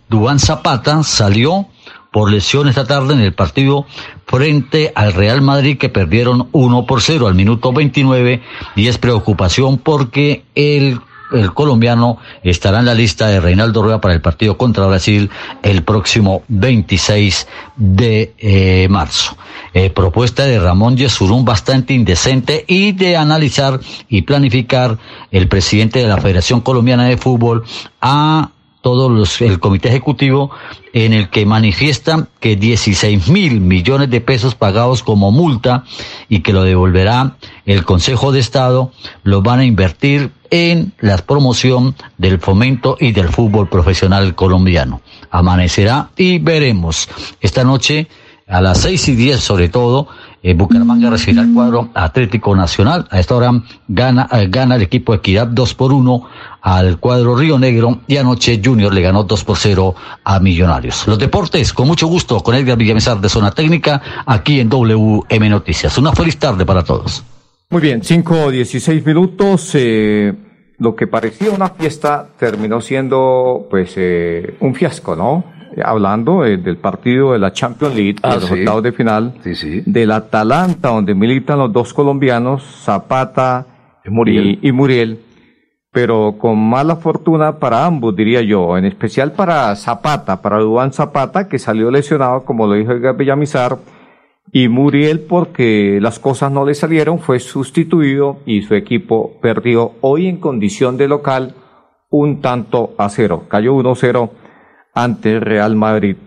Dubán 0.09 0.39
Zapata 0.39 1.03
salió 1.03 1.67
por 2.13 2.31
lesión 2.31 2.69
esta 2.69 2.85
tarde 2.85 3.15
en 3.15 3.19
el 3.19 3.33
partido 3.33 3.85
frente 4.25 4.93
al 4.95 5.13
Real 5.13 5.41
Madrid 5.41 5.77
que 5.77 5.89
perdieron 5.89 6.47
1 6.53 6.85
por 6.85 7.01
0 7.01 7.27
al 7.27 7.35
minuto 7.35 7.73
29 7.73 8.41
y 8.75 8.87
es 8.87 8.97
preocupación 8.97 9.79
porque 9.79 10.45
el 10.55 11.01
el 11.33 11.53
colombiano 11.53 12.17
estará 12.43 12.79
en 12.79 12.85
la 12.85 12.93
lista 12.93 13.27
de 13.27 13.39
Reinaldo 13.39 13.81
Rueda 13.81 13.99
para 13.99 14.13
el 14.13 14.21
partido 14.21 14.55
contra 14.55 14.85
Brasil 14.85 15.29
el 15.63 15.83
próximo 15.83 16.43
26 16.47 17.47
de 17.75 18.33
eh, 18.37 18.87
marzo. 18.89 19.35
Eh, 19.73 19.89
propuesta 19.89 20.45
de 20.45 20.59
Ramón 20.59 20.95
Yesurún 20.95 21.43
bastante 21.43 21.93
indecente 21.93 22.63
y 22.67 22.91
de 22.91 23.17
analizar 23.17 23.79
y 24.07 24.21
planificar 24.21 24.99
el 25.31 25.47
presidente 25.47 25.99
de 25.99 26.07
la 26.07 26.17
Federación 26.17 26.61
Colombiana 26.61 27.05
de 27.05 27.17
Fútbol 27.17 27.63
a 27.99 28.51
todo 28.83 29.07
los, 29.07 29.41
el 29.41 29.61
comité 29.61 29.87
ejecutivo 29.87 30.51
en 30.91 31.13
el 31.13 31.29
que 31.29 31.45
manifiestan 31.45 32.27
que 32.41 32.57
16 32.57 33.29
mil 33.29 33.61
millones 33.61 34.09
de 34.09 34.19
pesos 34.19 34.55
pagados 34.55 35.03
como 35.03 35.31
multa 35.31 35.85
y 36.27 36.41
que 36.41 36.51
lo 36.51 36.63
devolverá 36.63 37.37
el 37.65 37.85
Consejo 37.85 38.33
de 38.33 38.41
Estado, 38.41 38.91
lo 39.23 39.41
van 39.41 39.61
a 39.61 39.65
invertir 39.65 40.31
en 40.51 40.91
la 40.99 41.17
promoción 41.17 41.95
del 42.17 42.39
fomento 42.39 42.97
y 42.99 43.13
del 43.13 43.29
fútbol 43.29 43.69
profesional 43.69 44.35
colombiano. 44.35 45.01
Amanecerá 45.31 46.09
y 46.17 46.39
veremos. 46.39 47.07
Esta 47.39 47.63
noche, 47.63 48.09
a 48.47 48.59
las 48.59 48.81
seis 48.81 49.07
y 49.07 49.15
diez 49.15 49.39
sobre 49.39 49.69
todo, 49.69 50.09
eh, 50.43 50.53
Bucaramanga 50.53 51.09
recibirá 51.09 51.41
el 51.41 51.53
cuadro 51.53 51.89
Atlético 51.93 52.53
Nacional. 52.53 53.07
A 53.09 53.19
esta 53.21 53.33
hora 53.33 53.63
gana, 53.87 54.27
eh, 54.33 54.47
gana 54.49 54.75
el 54.75 54.81
equipo 54.81 55.13
Equidad 55.13 55.47
2 55.47 55.73
por 55.73 55.93
1 55.93 56.27
al 56.61 56.99
cuadro 56.99 57.37
Río 57.37 57.57
Negro 57.57 58.01
y 58.07 58.17
anoche 58.17 58.61
Junior 58.63 58.93
le 58.93 59.01
ganó 59.01 59.23
2 59.23 59.43
por 59.45 59.57
0 59.57 59.95
a 60.21 60.39
Millonarios. 60.41 61.07
Los 61.07 61.17
deportes, 61.17 61.71
con 61.71 61.87
mucho 61.87 62.07
gusto, 62.07 62.41
con 62.41 62.55
Edgar 62.55 62.77
Villamizar 62.77 63.21
de 63.21 63.29
Zona 63.29 63.51
Técnica, 63.51 64.01
aquí 64.25 64.59
en 64.59 64.67
WM 64.67 65.49
Noticias. 65.49 65.97
Una 65.97 66.11
feliz 66.11 66.37
tarde 66.37 66.65
para 66.65 66.83
todos. 66.83 67.23
Muy 67.69 67.81
bien, 67.81 68.03
5 68.03 68.41
o 68.47 68.51
16 68.51 69.05
minutos. 69.05 69.71
Eh, 69.75 70.33
lo 70.77 70.93
que 70.93 71.07
parecía 71.07 71.51
una 71.51 71.69
fiesta 71.69 72.27
terminó 72.37 72.81
siendo 72.81 73.67
pues 73.69 73.95
un 74.59 74.75
fiasco, 74.75 75.15
¿no? 75.15 75.52
Hablando 75.83 76.45
eh, 76.45 76.57
del 76.57 76.77
partido 76.77 77.33
de 77.33 77.39
la 77.39 77.53
Champions 77.53 77.95
League, 77.95 78.15
ah, 78.23 78.37
de 78.37 78.63
los 78.63 78.83
de 78.83 78.91
final, 78.91 79.33
del 79.85 80.11
Atalanta, 80.11 80.89
donde 80.89 81.15
militan 81.15 81.59
los 81.59 81.71
dos 81.71 81.93
colombianos, 81.93 82.63
Zapata 82.83 83.65
y 84.05 84.09
Muriel. 84.71 85.19
pero 85.91 86.35
con 86.37 86.57
mala 86.57 86.97
fortuna 86.97 87.59
para 87.59 87.85
ambos, 87.85 88.15
diría 88.15 88.41
yo, 88.41 88.77
en 88.77 88.85
especial 88.85 89.31
para 89.31 89.75
Zapata, 89.75 90.41
para 90.41 90.59
Dubán 90.59 90.91
Zapata, 90.91 91.47
que 91.47 91.59
salió 91.59 91.91
lesionado, 91.91 92.43
como 92.43 92.67
lo 92.67 92.73
dijo 92.73 92.91
Edgar 92.91 93.15
Villamizar, 93.15 93.77
y 94.51 94.67
Muriel, 94.67 95.21
porque 95.21 95.99
las 96.01 96.19
cosas 96.19 96.51
no 96.51 96.65
le 96.65 96.75
salieron, 96.75 97.19
fue 97.19 97.39
sustituido 97.39 98.37
y 98.45 98.61
su 98.61 98.75
equipo 98.75 99.39
perdió 99.41 99.93
hoy 100.01 100.27
en 100.27 100.37
condición 100.37 100.97
de 100.97 101.07
local 101.07 101.55
un 102.09 102.41
tanto 102.41 102.93
a 102.99 103.09
cero. 103.09 103.45
Cayó 103.47 103.73
1-0 103.73 104.29
ante 104.93 105.39
Real 105.39 105.75
Madrid. 105.75 106.17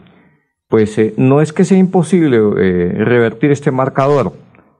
Pues 0.68 0.98
eh, 0.98 1.14
no 1.16 1.40
es 1.40 1.52
que 1.52 1.64
sea 1.64 1.78
imposible 1.78 2.38
eh, 2.38 2.92
revertir 2.92 3.52
este 3.52 3.70
marcador, 3.70 4.32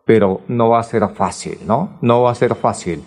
pero 0.04 0.40
no 0.48 0.70
va 0.70 0.80
a 0.80 0.82
ser 0.82 1.08
fácil, 1.14 1.58
¿no? 1.66 1.98
No 2.00 2.22
va 2.22 2.32
a 2.32 2.34
ser 2.34 2.54
fácil. 2.56 3.02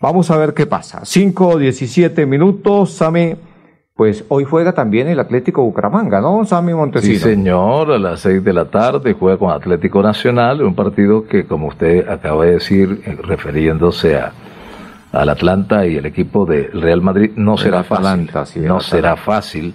Vamos 0.00 0.30
a 0.30 0.36
ver 0.36 0.54
qué 0.54 0.66
pasa. 0.66 1.00
5 1.04 1.48
o 1.48 1.58
17 1.58 2.26
minutos, 2.26 2.92
Sami. 2.92 3.34
Pues 3.94 4.26
hoy 4.28 4.44
juega 4.44 4.74
también 4.74 5.08
el 5.08 5.18
Atlético 5.18 5.62
Bucaramanga, 5.62 6.20
¿no, 6.20 6.44
Sami 6.44 6.74
Montesino? 6.74 7.14
Sí, 7.14 7.18
señor, 7.18 7.90
a 7.90 7.98
las 7.98 8.20
6 8.20 8.44
de 8.44 8.52
la 8.52 8.66
tarde 8.66 9.14
juega 9.14 9.38
con 9.38 9.50
Atlético 9.50 10.02
Nacional, 10.02 10.60
un 10.60 10.74
partido 10.74 11.26
que, 11.26 11.46
como 11.46 11.68
usted 11.68 12.06
acaba 12.06 12.44
de 12.44 12.52
decir, 12.52 13.02
eh, 13.06 13.16
refiriéndose 13.22 14.16
a, 14.16 14.34
al 15.12 15.30
Atlanta 15.30 15.86
y 15.86 15.96
el 15.96 16.04
equipo 16.04 16.44
de 16.44 16.64
Real 16.74 17.00
Madrid, 17.00 17.30
no 17.36 17.56
será 17.56 17.84
fácil. 17.84 18.66
no 18.66 18.80
será 18.80 19.16
fácil 19.16 19.74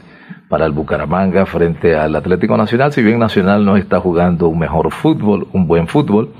para 0.51 0.65
el 0.65 0.73
Bucaramanga 0.73 1.45
frente 1.45 1.95
al 1.95 2.13
Atlético 2.13 2.57
Nacional. 2.57 2.91
Si 2.91 3.01
bien 3.01 3.17
Nacional 3.19 3.63
no 3.63 3.77
está 3.77 4.01
jugando 4.01 4.49
un 4.49 4.59
mejor 4.59 4.91
fútbol, 4.91 5.47
un 5.53 5.65
buen 5.65 5.87
fútbol, 5.87 6.33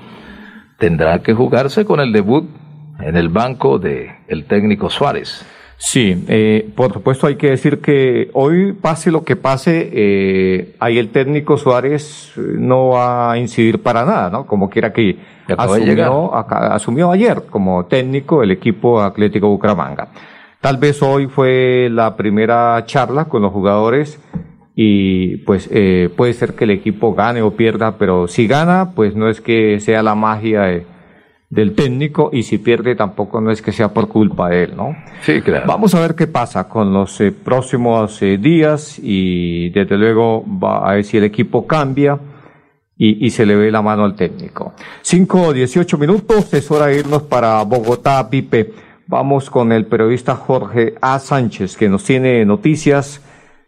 tendrá 0.77 1.19
que 1.19 1.33
jugarse 1.33 1.85
con 1.85 2.01
el 2.01 2.11
debut 2.11 2.43
en 2.99 3.15
el 3.15 3.29
banco 3.29 3.79
de 3.79 4.11
el 4.27 4.43
técnico 4.43 4.89
Suárez. 4.89 5.45
Sí, 5.77 6.25
eh, 6.27 6.69
por 6.75 6.91
supuesto 6.91 7.25
hay 7.25 7.37
que 7.37 7.51
decir 7.51 7.79
que 7.79 8.29
hoy 8.33 8.73
pase 8.73 9.11
lo 9.11 9.23
que 9.23 9.37
pase, 9.37 9.89
eh, 9.93 10.75
ahí 10.79 10.97
el 10.97 11.09
técnico 11.09 11.57
Suárez 11.57 12.33
no 12.35 12.89
va 12.89 13.31
a 13.31 13.37
incidir 13.37 13.81
para 13.81 14.03
nada, 14.03 14.29
¿no? 14.29 14.45
Como 14.45 14.69
quiera 14.69 14.91
que 14.91 15.17
asumió, 15.57 16.35
asumió 16.35 17.11
ayer 17.11 17.43
como 17.49 17.85
técnico 17.85 18.43
el 18.43 18.51
equipo 18.51 19.01
Atlético 19.01 19.47
Bucaramanga. 19.47 20.09
Tal 20.61 20.77
vez 20.77 21.01
hoy 21.01 21.25
fue 21.25 21.89
la 21.91 22.15
primera 22.15 22.83
charla 22.85 23.25
con 23.25 23.41
los 23.41 23.51
jugadores 23.51 24.19
y 24.75 25.37
pues 25.37 25.67
eh, 25.71 26.09
puede 26.15 26.33
ser 26.33 26.53
que 26.53 26.65
el 26.65 26.69
equipo 26.69 27.15
gane 27.15 27.41
o 27.41 27.55
pierda, 27.55 27.97
pero 27.97 28.27
si 28.27 28.45
gana, 28.45 28.91
pues 28.95 29.15
no 29.15 29.27
es 29.27 29.41
que 29.41 29.79
sea 29.79 30.03
la 30.03 30.13
magia 30.13 30.83
del 31.49 31.73
técnico 31.73 32.29
y 32.31 32.43
si 32.43 32.59
pierde 32.59 32.95
tampoco 32.95 33.41
no 33.41 33.49
es 33.49 33.63
que 33.63 33.71
sea 33.71 33.91
por 33.91 34.07
culpa 34.07 34.49
de 34.49 34.65
él, 34.65 34.73
¿no? 34.77 34.95
Sí, 35.23 35.41
claro. 35.41 35.65
Vamos 35.67 35.95
a 35.95 35.99
ver 35.99 36.13
qué 36.13 36.27
pasa 36.27 36.69
con 36.69 36.93
los 36.93 37.19
eh, 37.21 37.31
próximos 37.31 38.21
eh, 38.21 38.37
días 38.37 38.99
y 39.01 39.71
desde 39.71 39.97
luego 39.97 40.45
va 40.45 40.87
a 40.87 40.93
ver 40.93 41.03
si 41.03 41.17
el 41.17 41.23
equipo 41.23 41.65
cambia 41.65 42.19
y, 42.95 43.25
y 43.25 43.31
se 43.31 43.47
le 43.47 43.55
ve 43.55 43.71
la 43.71 43.81
mano 43.81 44.05
al 44.05 44.15
técnico. 44.15 44.73
Cinco 45.01 45.41
o 45.41 45.53
dieciocho 45.53 45.97
minutos, 45.97 46.53
es 46.53 46.69
hora 46.69 46.85
de 46.85 46.99
irnos 46.99 47.23
para 47.23 47.63
Bogotá, 47.63 48.29
Pipe. 48.29 48.90
Vamos 49.11 49.49
con 49.49 49.73
el 49.73 49.87
periodista 49.87 50.37
Jorge 50.37 50.95
A. 51.01 51.19
Sánchez, 51.19 51.75
que 51.75 51.89
nos 51.89 52.05
tiene 52.05 52.45
noticias 52.45 53.21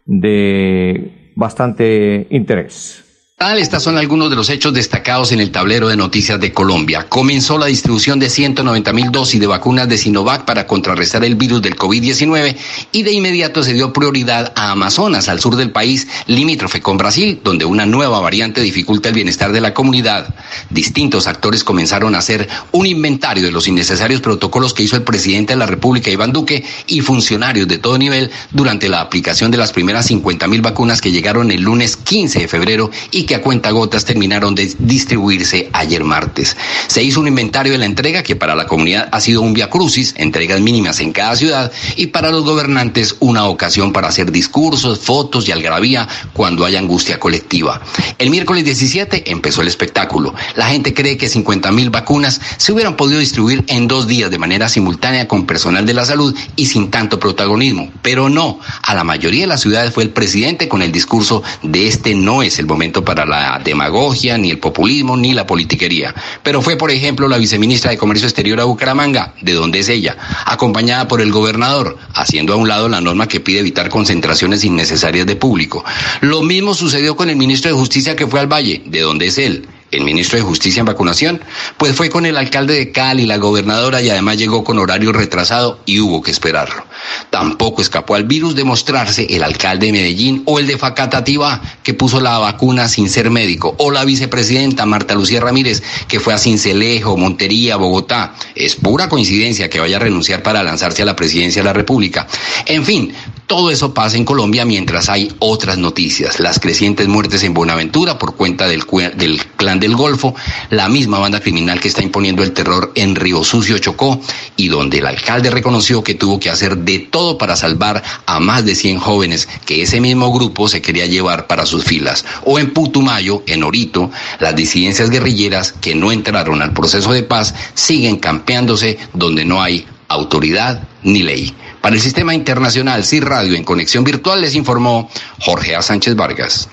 de 0.06 1.34
bastante 1.36 2.27
interés. 2.29 3.03
Estas 3.43 3.84
son 3.84 3.97
algunos 3.97 4.29
de 4.29 4.38
los 4.38 4.49
hechos 4.49 4.73
destacados 4.73 5.34
en 5.34 5.41
el 5.41 5.51
tablero 5.51 5.89
de 5.89 5.97
noticias 5.97 6.39
de 6.39 6.53
Colombia. 6.53 7.08
Comenzó 7.10 7.58
la 7.58 7.65
distribución 7.65 8.17
de 8.17 8.29
190 8.29 8.93
mil 8.93 9.12
dosis 9.12 9.39
de 9.39 9.45
vacunas 9.45 9.88
de 9.89 9.97
Sinovac 9.97 10.45
para 10.45 10.65
contrarrestar 10.65 11.25
el 11.25 11.36
virus 11.36 11.62
del 11.62 11.75
COVID-19 11.75 12.56
y 12.93 13.03
de 13.03 13.12
inmediato 13.12 13.62
se 13.62 13.73
dio 13.73 13.91
prioridad 13.91 14.53
a 14.56 14.71
Amazonas, 14.71 15.27
al 15.27 15.41
sur 15.41 15.58
del 15.58 15.71
país, 15.71 16.08
limítrofe 16.25 16.82
con 16.82 16.97
Brasil, 16.97 17.41
donde 17.43 17.65
una 17.65 17.86
nueva 17.86 18.21
variante 18.21 18.62
dificulta 18.62 19.10
el 19.10 19.15
bienestar 19.15 19.51
de 19.51 19.62
la 19.62 19.73
comunidad. 19.73 20.34
Distintos 20.69 21.27
actores 21.27 21.65
comenzaron 21.65 22.15
a 22.15 22.19
hacer 22.19 22.47
un 22.71 22.86
inventario 22.86 23.43
de 23.43 23.51
los 23.51 23.67
innecesarios 23.67 24.21
protocolos 24.21 24.73
que 24.73 24.84
hizo 24.84 24.95
el 24.95 25.03
presidente 25.03 25.53
de 25.53 25.60
la 25.60 25.67
República, 25.67 26.10
Iván 26.10 26.32
Duque, 26.32 26.63
y 26.88 27.01
funcionarios 27.01 27.67
de 27.67 27.77
todo 27.77 27.97
nivel 27.97 28.32
durante 28.51 28.89
la 28.89 29.01
aplicación 29.01 29.51
de 29.51 29.58
las 29.58 29.73
primeras 29.73 30.08
50 30.08 30.47
mil 30.47 30.62
vacunas 30.62 31.01
que 31.01 31.12
llegaron 31.12 31.51
el 31.51 31.62
lunes 31.62 31.97
15 31.97 32.39
de 32.39 32.47
febrero 32.47 32.89
y 33.12 33.23
que 33.23 33.33
a 33.34 33.41
cuentagotas 33.41 34.06
terminaron 34.06 34.56
de 34.56 34.74
distribuirse 34.80 35.69
ayer 35.74 36.04
martes. 36.04 36.56
Se 36.88 37.04
hizo 37.04 37.19
un 37.19 37.28
inventario 37.28 37.74
de 37.74 37.78
la 37.78 37.86
entrega 37.86 38.24
que 38.24 38.36
para 38.36 38.56
la 38.56 38.67
comunidad 38.67 39.10
ha 39.12 39.19
sido 39.19 39.41
un 39.41 39.54
via 39.54 39.69
crucis, 39.69 40.13
entregas 40.17 40.62
mínimas 40.62 41.00
en 41.00 41.12
cada 41.12 41.36
ciudad, 41.36 41.72
y 41.96 42.08
para 42.08 42.32
los 42.32 42.43
gobernantes 42.43 43.15
una 43.19 43.46
ocasión 43.48 43.93
para 43.93 44.08
hacer 44.08 44.32
discursos, 44.32 45.00
fotos 45.00 45.48
y 45.48 45.52
algarabía 45.52 46.08
cuando 46.34 46.65
hay 46.65 46.76
angustia 46.76 47.19
colectiva. 47.19 47.82
El 48.17 48.30
miércoles 48.30 48.65
17 48.65 49.32
empezó 49.32 49.62
el 49.62 49.67
espectáculo. 49.67 50.34
La 50.56 50.67
gente 50.67 50.93
cree 50.93 51.17
que 51.17 51.30
50 51.30 51.72
mil 51.72 51.89
vacunas 51.89 52.41
se 52.58 52.72
hubieran 52.72 52.96
podido 52.96 53.19
distribuir 53.19 53.63
en 53.67 53.88
dos 53.88 54.08
días 54.08 54.32
de 54.32 54.39
manera 54.39 54.69
simultánea 54.69 55.28
con 55.28 55.46
personal 55.46 55.86
de 55.86 55.93
la 55.93 56.06
salud 56.06 56.36
y 56.56 56.67
sin 56.67 56.91
tanto 56.91 57.19
protagonismo, 57.19 57.91
pero 58.02 58.30
no. 58.30 58.60
A 58.82 58.93
la 58.96 59.04
mayoría 59.04 59.41
de 59.41 59.48
las 59.48 59.62
ciudades 59.62 59.93
fue 59.93 60.04
el 60.04 60.10
presidente 60.10 60.67
con 60.67 60.82
el 60.82 60.91
discurso 60.91 61.43
de 61.62 61.88
este 61.88 62.15
no 62.15 62.43
es 62.43 62.60
el 62.60 62.65
momento 62.65 63.04
para 63.04 63.23
la 63.26 63.60
demagogia, 63.64 64.38
ni 64.38 64.52
el 64.52 64.60
populismo, 64.60 65.18
ni 65.18 65.34
la 65.34 65.46
politiquería. 65.46 66.14
Pero 66.42 66.62
fue, 66.62 66.76
por 66.76 66.92
ejemplo, 66.92 67.28
la 67.28 67.38
viceministra 67.38 67.92
de 67.92 67.98
Comercio 67.98 68.28
Exterior 68.28 68.60
a 68.60 68.66
Bucaramanga, 68.66 69.34
de 69.42 69.54
donde 69.54 69.80
es 69.80 69.90
ella, 69.90 70.18
acompañada 70.46 71.08
por 71.08 71.22
el 71.22 71.32
gobernador, 71.32 71.98
haciendo 72.14 72.54
a 72.54 72.58
un 72.58 72.68
lado 72.68 72.90
la 72.90 73.02
norma 73.02 73.28
que 73.28 73.40
pide 73.40 73.60
evitar 73.60 73.90
concentraciones 73.90 74.64
innecesarias 74.64 75.26
de 75.26 75.36
público. 75.36 75.84
Lo 76.22 76.42
mismo 76.42 76.74
sucedió 76.74 77.16
con 77.16 77.30
el 77.30 77.36
ministro 77.36 77.72
de 77.72 77.78
Justicia 77.78 78.16
que 78.16 78.28
fue 78.28 78.40
al 78.40 78.52
Valle, 78.52 78.82
de 78.86 79.02
donde 79.02 79.28
es 79.28 79.38
él 79.38 79.68
el 79.97 80.03
ministro 80.03 80.38
de 80.38 80.43
Justicia 80.43 80.79
en 80.79 80.86
vacunación, 80.86 81.41
pues 81.77 81.95
fue 81.95 82.10
con 82.10 82.25
el 82.25 82.38
alcalde 82.38 82.73
de 82.73 82.91
Cali, 82.91 83.25
la 83.25 83.38
gobernadora 83.38 84.01
y 84.01 84.10
además 84.10 84.38
llegó 84.38 84.63
con 84.63 84.79
horario 84.79 85.12
retrasado 85.12 85.79
y 85.86 85.99
hubo 85.99 86.21
que 86.21 86.32
esperarlo. 86.32 86.86
Tampoco 87.29 87.82
escapó 87.82 88.15
al 88.15 88.23
virus 88.23 88.56
de 88.56 88.63
mostrarse 88.63 89.27
el 89.29 89.43
alcalde 89.43 89.88
de 89.88 89.91
Medellín 89.91 90.43
o 90.45 90.60
el 90.60 90.67
de 90.67 90.77
Facatativá, 90.77 91.62
que 91.84 91.93
puso 91.93 92.21
la 92.21 92.38
vacuna 92.38 92.88
sin 92.88 93.10
ser 93.10 93.29
médico, 93.29 93.75
o 93.77 93.91
la 93.91 94.06
vicepresidenta 94.06 94.86
Marta 94.86 95.15
Lucía 95.15 95.39
Ramírez, 95.39 95.84
que 96.08 96.19
fue 96.19 96.34
a 96.34 96.38
Cincelejo, 96.38 97.17
Montería, 97.17 97.77
Bogotá. 97.77 98.36
Es 98.56 98.75
pura 98.75 99.10
coincidencia 99.10 99.69
que 99.69 99.79
vaya 99.79 99.97
a 99.97 99.99
renunciar 99.99 100.43
para 100.43 100.63
lanzarse 100.63 101.01
a 101.01 101.06
la 101.06 101.15
presidencia 101.15 101.62
de 101.62 101.65
la 101.65 101.73
República. 101.73 102.27
En 102.65 102.86
fin, 102.86 103.13
todo 103.47 103.71
eso 103.71 103.93
pasa 103.93 104.17
en 104.17 104.25
Colombia 104.25 104.65
mientras 104.65 105.10
hay 105.10 105.32
otras 105.39 105.77
noticias. 105.77 106.39
Las 106.39 106.60
crecientes 106.60 107.08
muertes 107.08 107.43
en 107.43 107.53
Buenaventura 107.53 108.17
por 108.17 108.36
cuenta 108.36 108.67
del, 108.67 108.84
del 109.15 109.45
clan 109.58 109.79
del 109.79 109.95
Golfo, 109.95 110.36
la 110.69 110.89
misma 110.89 111.19
banda 111.19 111.39
criminal 111.39 111.79
que 111.79 111.88
está 111.88 112.01
imponiendo 112.01 112.43
el 112.43 112.53
terror 112.53 112.91
en 112.95 113.15
Río 113.15 113.43
Sucio 113.43 113.77
Chocó 113.77 114.19
y 114.56 114.69
donde 114.69 114.99
el 114.99 115.06
alcalde 115.06 115.49
reconoció 115.49 116.03
que 116.03 116.15
tuvo 116.15 116.39
que 116.39 116.49
hacer 116.49 116.77
de 116.77 116.99
todo 116.99 117.38
para 117.38 117.56
salvar 117.56 118.01
a 118.25 118.39
más 118.39 118.65
de 118.65 118.75
100 118.75 118.99
jóvenes 118.99 119.47
que 119.65 119.82
ese 119.82 119.99
mismo 119.99 120.32
grupo 120.32 120.67
se 120.67 120.82
quería 120.82 121.06
llevar 121.06 121.47
para 121.47 121.65
sus 121.65 121.84
filas. 121.84 122.25
O 122.45 122.60
en 122.60 122.73
Putumayo, 122.73 123.43
en 123.45 123.63
Orito, 123.63 124.10
las 124.39 124.56
disidencias 124.56 125.10
guerrilleras 125.10 125.73
que 125.73 125.95
no 125.95 126.12
entraron 126.12 126.62
al 126.62 126.73
proceso 126.73 127.12
de 127.12 127.23
paz 127.23 127.53
siguen 127.73 128.17
campeándose 128.17 128.97
donde 129.13 129.45
no 129.45 129.62
hay 129.62 129.86
autoridad 130.08 130.88
ni 131.03 131.23
ley. 131.23 131.53
Para 131.84 131.98
el 131.98 132.02
Sistema 132.02 132.34
Internacional 132.34 133.04
CIR 133.04 133.26
Radio 133.26 133.56
en 133.56 133.65
Conexión 133.65 134.06
Virtual 134.06 134.39
les 134.39 134.56
informó 134.56 135.10
Jorge 135.41 135.76
A. 135.76 135.82
Sánchez 135.82 136.15
Vargas. 136.15 136.69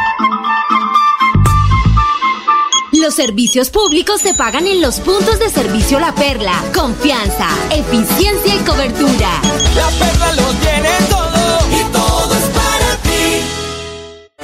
Los 2.93 3.15
servicios 3.15 3.69
públicos 3.69 4.21
se 4.21 4.33
pagan 4.33 4.65
en 4.65 4.79
los 4.81 4.99
puntos 4.99 5.37
de 5.39 5.49
servicio 5.49 5.99
La 5.99 6.15
Perla. 6.15 6.53
Confianza, 6.73 7.49
eficiencia 7.69 8.55
y 8.55 8.59
cobertura. 8.59 9.41
La 9.75 9.89
Perla 9.99 10.31
lo 10.33 10.47
tiene 10.59 10.89
todo 11.09 11.26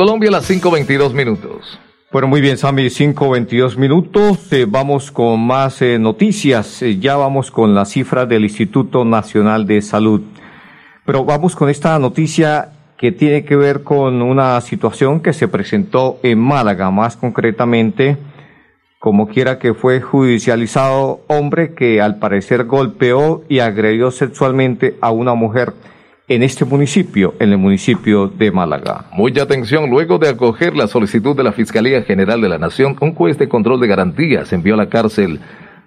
Colombia 0.00 0.30
las 0.30 0.48
5.22 0.48 1.12
minutos. 1.12 1.78
Bueno, 2.10 2.26
muy 2.26 2.40
bien, 2.40 2.56
Sammy, 2.56 2.86
5.22 2.86 3.76
minutos. 3.76 4.50
Eh, 4.50 4.64
vamos 4.66 5.10
con 5.10 5.38
más 5.46 5.82
eh, 5.82 5.98
noticias. 5.98 6.80
Eh, 6.80 6.98
ya 6.98 7.16
vamos 7.16 7.50
con 7.50 7.74
las 7.74 7.90
cifras 7.90 8.26
del 8.26 8.44
Instituto 8.44 9.04
Nacional 9.04 9.66
de 9.66 9.82
Salud. 9.82 10.22
Pero 11.04 11.26
vamos 11.26 11.54
con 11.54 11.68
esta 11.68 11.98
noticia 11.98 12.72
que 12.96 13.12
tiene 13.12 13.44
que 13.44 13.56
ver 13.56 13.82
con 13.82 14.22
una 14.22 14.58
situación 14.62 15.20
que 15.20 15.34
se 15.34 15.48
presentó 15.48 16.18
en 16.22 16.38
Málaga, 16.38 16.90
más 16.90 17.18
concretamente, 17.18 18.16
como 18.98 19.28
quiera 19.28 19.58
que 19.58 19.74
fue 19.74 20.00
judicializado 20.00 21.20
hombre 21.26 21.74
que 21.74 22.00
al 22.00 22.18
parecer 22.18 22.64
golpeó 22.64 23.44
y 23.50 23.58
agredió 23.58 24.10
sexualmente 24.10 24.96
a 25.02 25.10
una 25.10 25.34
mujer 25.34 25.74
en 26.30 26.44
este 26.44 26.64
municipio, 26.64 27.34
en 27.40 27.50
el 27.50 27.58
municipio 27.58 28.28
de 28.28 28.52
Málaga. 28.52 29.06
Mucha 29.10 29.42
atención, 29.42 29.90
luego 29.90 30.18
de 30.18 30.28
acoger 30.28 30.76
la 30.76 30.86
solicitud 30.86 31.36
de 31.36 31.42
la 31.42 31.50
Fiscalía 31.50 32.02
General 32.02 32.40
de 32.40 32.48
la 32.48 32.56
Nación, 32.56 32.96
un 33.00 33.16
juez 33.16 33.36
de 33.36 33.48
control 33.48 33.80
de 33.80 33.88
garantías 33.88 34.52
envió 34.52 34.74
a 34.74 34.76
la 34.76 34.88
cárcel 34.88 35.40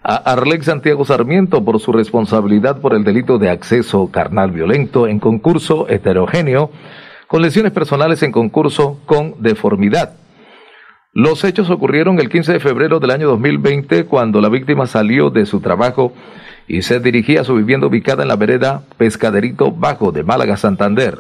a 0.04 0.16
Arlex 0.16 0.66
Santiago 0.66 1.06
Sarmiento 1.06 1.64
por 1.64 1.80
su 1.80 1.94
responsabilidad 1.94 2.82
por 2.82 2.94
el 2.94 3.06
delito 3.06 3.38
de 3.38 3.50
acceso 3.50 4.12
carnal 4.12 4.52
violento 4.52 5.08
en 5.08 5.18
concurso 5.18 5.88
heterogéneo 5.88 6.72
con 7.28 7.42
lesiones 7.42 7.72
personales 7.72 8.22
en 8.22 8.34
concurso 8.34 9.00
con 9.06 9.36
deformidad. 9.42 10.18
Los 11.14 11.46
hechos 11.46 11.70
ocurrieron 11.70 12.20
el 12.20 12.28
15 12.28 12.52
de 12.52 12.60
febrero 12.60 13.00
del 13.00 13.12
año 13.12 13.30
2020 13.30 14.08
cuando 14.08 14.42
la 14.42 14.50
víctima 14.50 14.88
salió 14.88 15.30
de 15.30 15.46
su 15.46 15.62
trabajo 15.62 16.12
y 16.68 16.82
se 16.82 17.00
dirigía 17.00 17.42
a 17.42 17.44
su 17.44 17.56
vivienda 17.56 17.88
ubicada 17.88 18.24
en 18.24 18.30
la 18.30 18.36
vereda 18.36 18.84
Pescaderito 18.98 19.72
Bajo 19.72 20.12
de 20.12 20.24
Málaga, 20.24 20.58
Santander. 20.58 21.20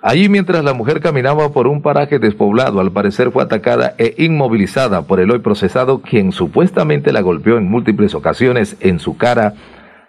Allí 0.00 0.28
mientras 0.28 0.64
la 0.64 0.74
mujer 0.74 1.00
caminaba 1.00 1.52
por 1.52 1.68
un 1.68 1.80
paraje 1.80 2.18
despoblado, 2.18 2.80
al 2.80 2.90
parecer 2.90 3.30
fue 3.30 3.44
atacada 3.44 3.94
e 3.98 4.14
inmovilizada 4.18 5.02
por 5.02 5.20
el 5.20 5.30
hoy 5.30 5.38
procesado, 5.38 6.00
quien 6.00 6.32
supuestamente 6.32 7.12
la 7.12 7.20
golpeó 7.20 7.56
en 7.56 7.70
múltiples 7.70 8.14
ocasiones 8.14 8.76
en 8.80 8.98
su 8.98 9.16
cara 9.16 9.54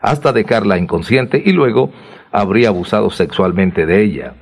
hasta 0.01 0.33
dejarla 0.33 0.79
inconsciente 0.79 1.41
y 1.45 1.51
luego 1.51 1.91
habría 2.31 2.69
abusado 2.69 3.11
sexualmente 3.11 3.85
de 3.85 4.03
ella. 4.03 4.33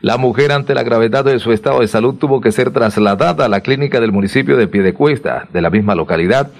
La 0.00 0.16
mujer 0.16 0.52
ante 0.52 0.74
la 0.74 0.82
gravedad 0.82 1.24
de 1.24 1.38
su 1.40 1.52
estado 1.52 1.80
de 1.80 1.88
salud 1.88 2.14
tuvo 2.14 2.40
que 2.40 2.52
ser 2.52 2.70
trasladada 2.70 3.44
a 3.44 3.48
la 3.48 3.60
clínica 3.60 4.00
del 4.00 4.12
municipio 4.12 4.56
de 4.56 4.68
Piedecuesta, 4.68 5.48
de 5.52 5.60
la 5.60 5.68
misma 5.68 5.94
localidad, 5.94 6.52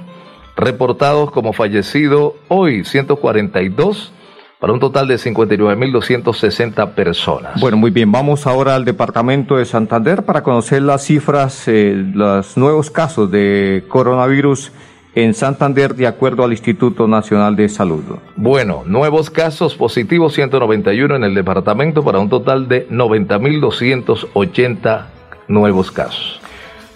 reportados 0.55 1.31
como 1.31 1.51
fallecido 1.53 2.37
hoy 2.47 2.85
142 2.85 4.13
para 4.59 4.73
un 4.73 4.79
total 4.79 5.07
de 5.07 5.15
59.260 5.15 6.93
personas. 6.93 7.59
Bueno, 7.61 7.77
muy 7.77 7.91
bien, 7.91 8.11
vamos 8.11 8.45
ahora 8.45 8.75
al 8.75 8.83
departamento 8.83 9.55
de 9.55 9.63
Santander 9.65 10.23
para 10.23 10.43
conocer 10.43 10.81
las 10.81 11.05
cifras, 11.05 11.65
eh, 11.67 11.93
los 12.13 12.57
nuevos 12.57 12.91
casos 12.91 13.31
de 13.31 13.85
coronavirus 13.87 14.73
en 15.15 15.33
Santander 15.33 15.95
de 15.95 16.07
acuerdo 16.07 16.43
al 16.43 16.51
Instituto 16.51 17.07
Nacional 17.07 17.55
de 17.55 17.69
Salud. 17.69 18.03
Bueno, 18.35 18.83
nuevos 18.85 19.29
casos 19.29 19.75
positivos 19.75 20.33
191 20.33 21.15
en 21.15 21.23
el 21.23 21.33
departamento 21.33 22.03
para 22.03 22.19
un 22.19 22.27
total 22.29 22.67
de 22.67 22.85
90.280 22.89 25.05
nuevos 25.47 25.89
casos. 25.89 26.41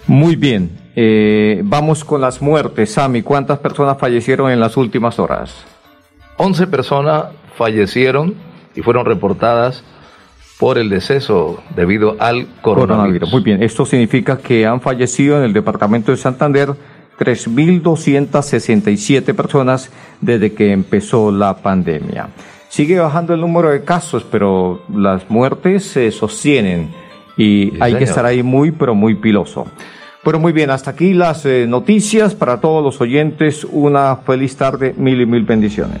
Muy 0.06 0.36
bien, 0.36 0.70
eh, 0.96 1.62
vamos 1.64 2.04
con 2.04 2.20
las 2.20 2.42
muertes. 2.42 2.92
Sami, 2.92 3.22
¿cuántas 3.22 3.58
personas 3.58 3.96
fallecieron 3.98 4.50
en 4.50 4.60
las 4.60 4.76
últimas 4.76 5.18
horas? 5.18 5.64
11 6.36 6.66
personas 6.66 7.24
fallecieron 7.56 8.34
y 8.74 8.82
fueron 8.82 9.06
reportadas 9.06 9.84
por 10.58 10.78
el 10.78 10.88
deceso 10.88 11.62
debido 11.74 12.16
al 12.20 12.46
coronavirus. 12.62 13.32
Muy 13.32 13.42
bien, 13.42 13.60
esto 13.62 13.84
significa 13.86 14.38
que 14.38 14.66
han 14.66 14.80
fallecido 14.80 15.38
en 15.38 15.44
el 15.44 15.52
departamento 15.52 16.10
de 16.12 16.16
Santander 16.16 16.74
3.267 17.18 19.34
personas 19.34 19.90
desde 20.20 20.52
que 20.52 20.72
empezó 20.72 21.30
la 21.30 21.56
pandemia. 21.56 22.30
Sigue 22.68 22.98
bajando 22.98 23.34
el 23.34 23.40
número 23.40 23.70
de 23.70 23.84
casos, 23.84 24.26
pero 24.30 24.82
las 24.92 25.30
muertes 25.30 25.84
se 25.84 26.10
sostienen 26.10 26.90
y 27.36 27.72
hay 27.80 27.94
que 27.94 28.04
estar 28.04 28.26
ahí 28.26 28.42
muy, 28.42 28.72
pero 28.72 28.94
muy 28.94 29.14
piloso. 29.14 29.66
Pero 30.24 30.40
muy 30.40 30.52
bien, 30.52 30.70
hasta 30.70 30.92
aquí 30.92 31.12
las 31.12 31.44
eh, 31.44 31.66
noticias 31.68 32.34
para 32.34 32.60
todos 32.60 32.82
los 32.82 32.98
oyentes. 33.00 33.64
Una 33.70 34.16
feliz 34.16 34.56
tarde, 34.56 34.94
mil 34.96 35.20
y 35.20 35.26
mil 35.26 35.44
bendiciones. 35.44 36.00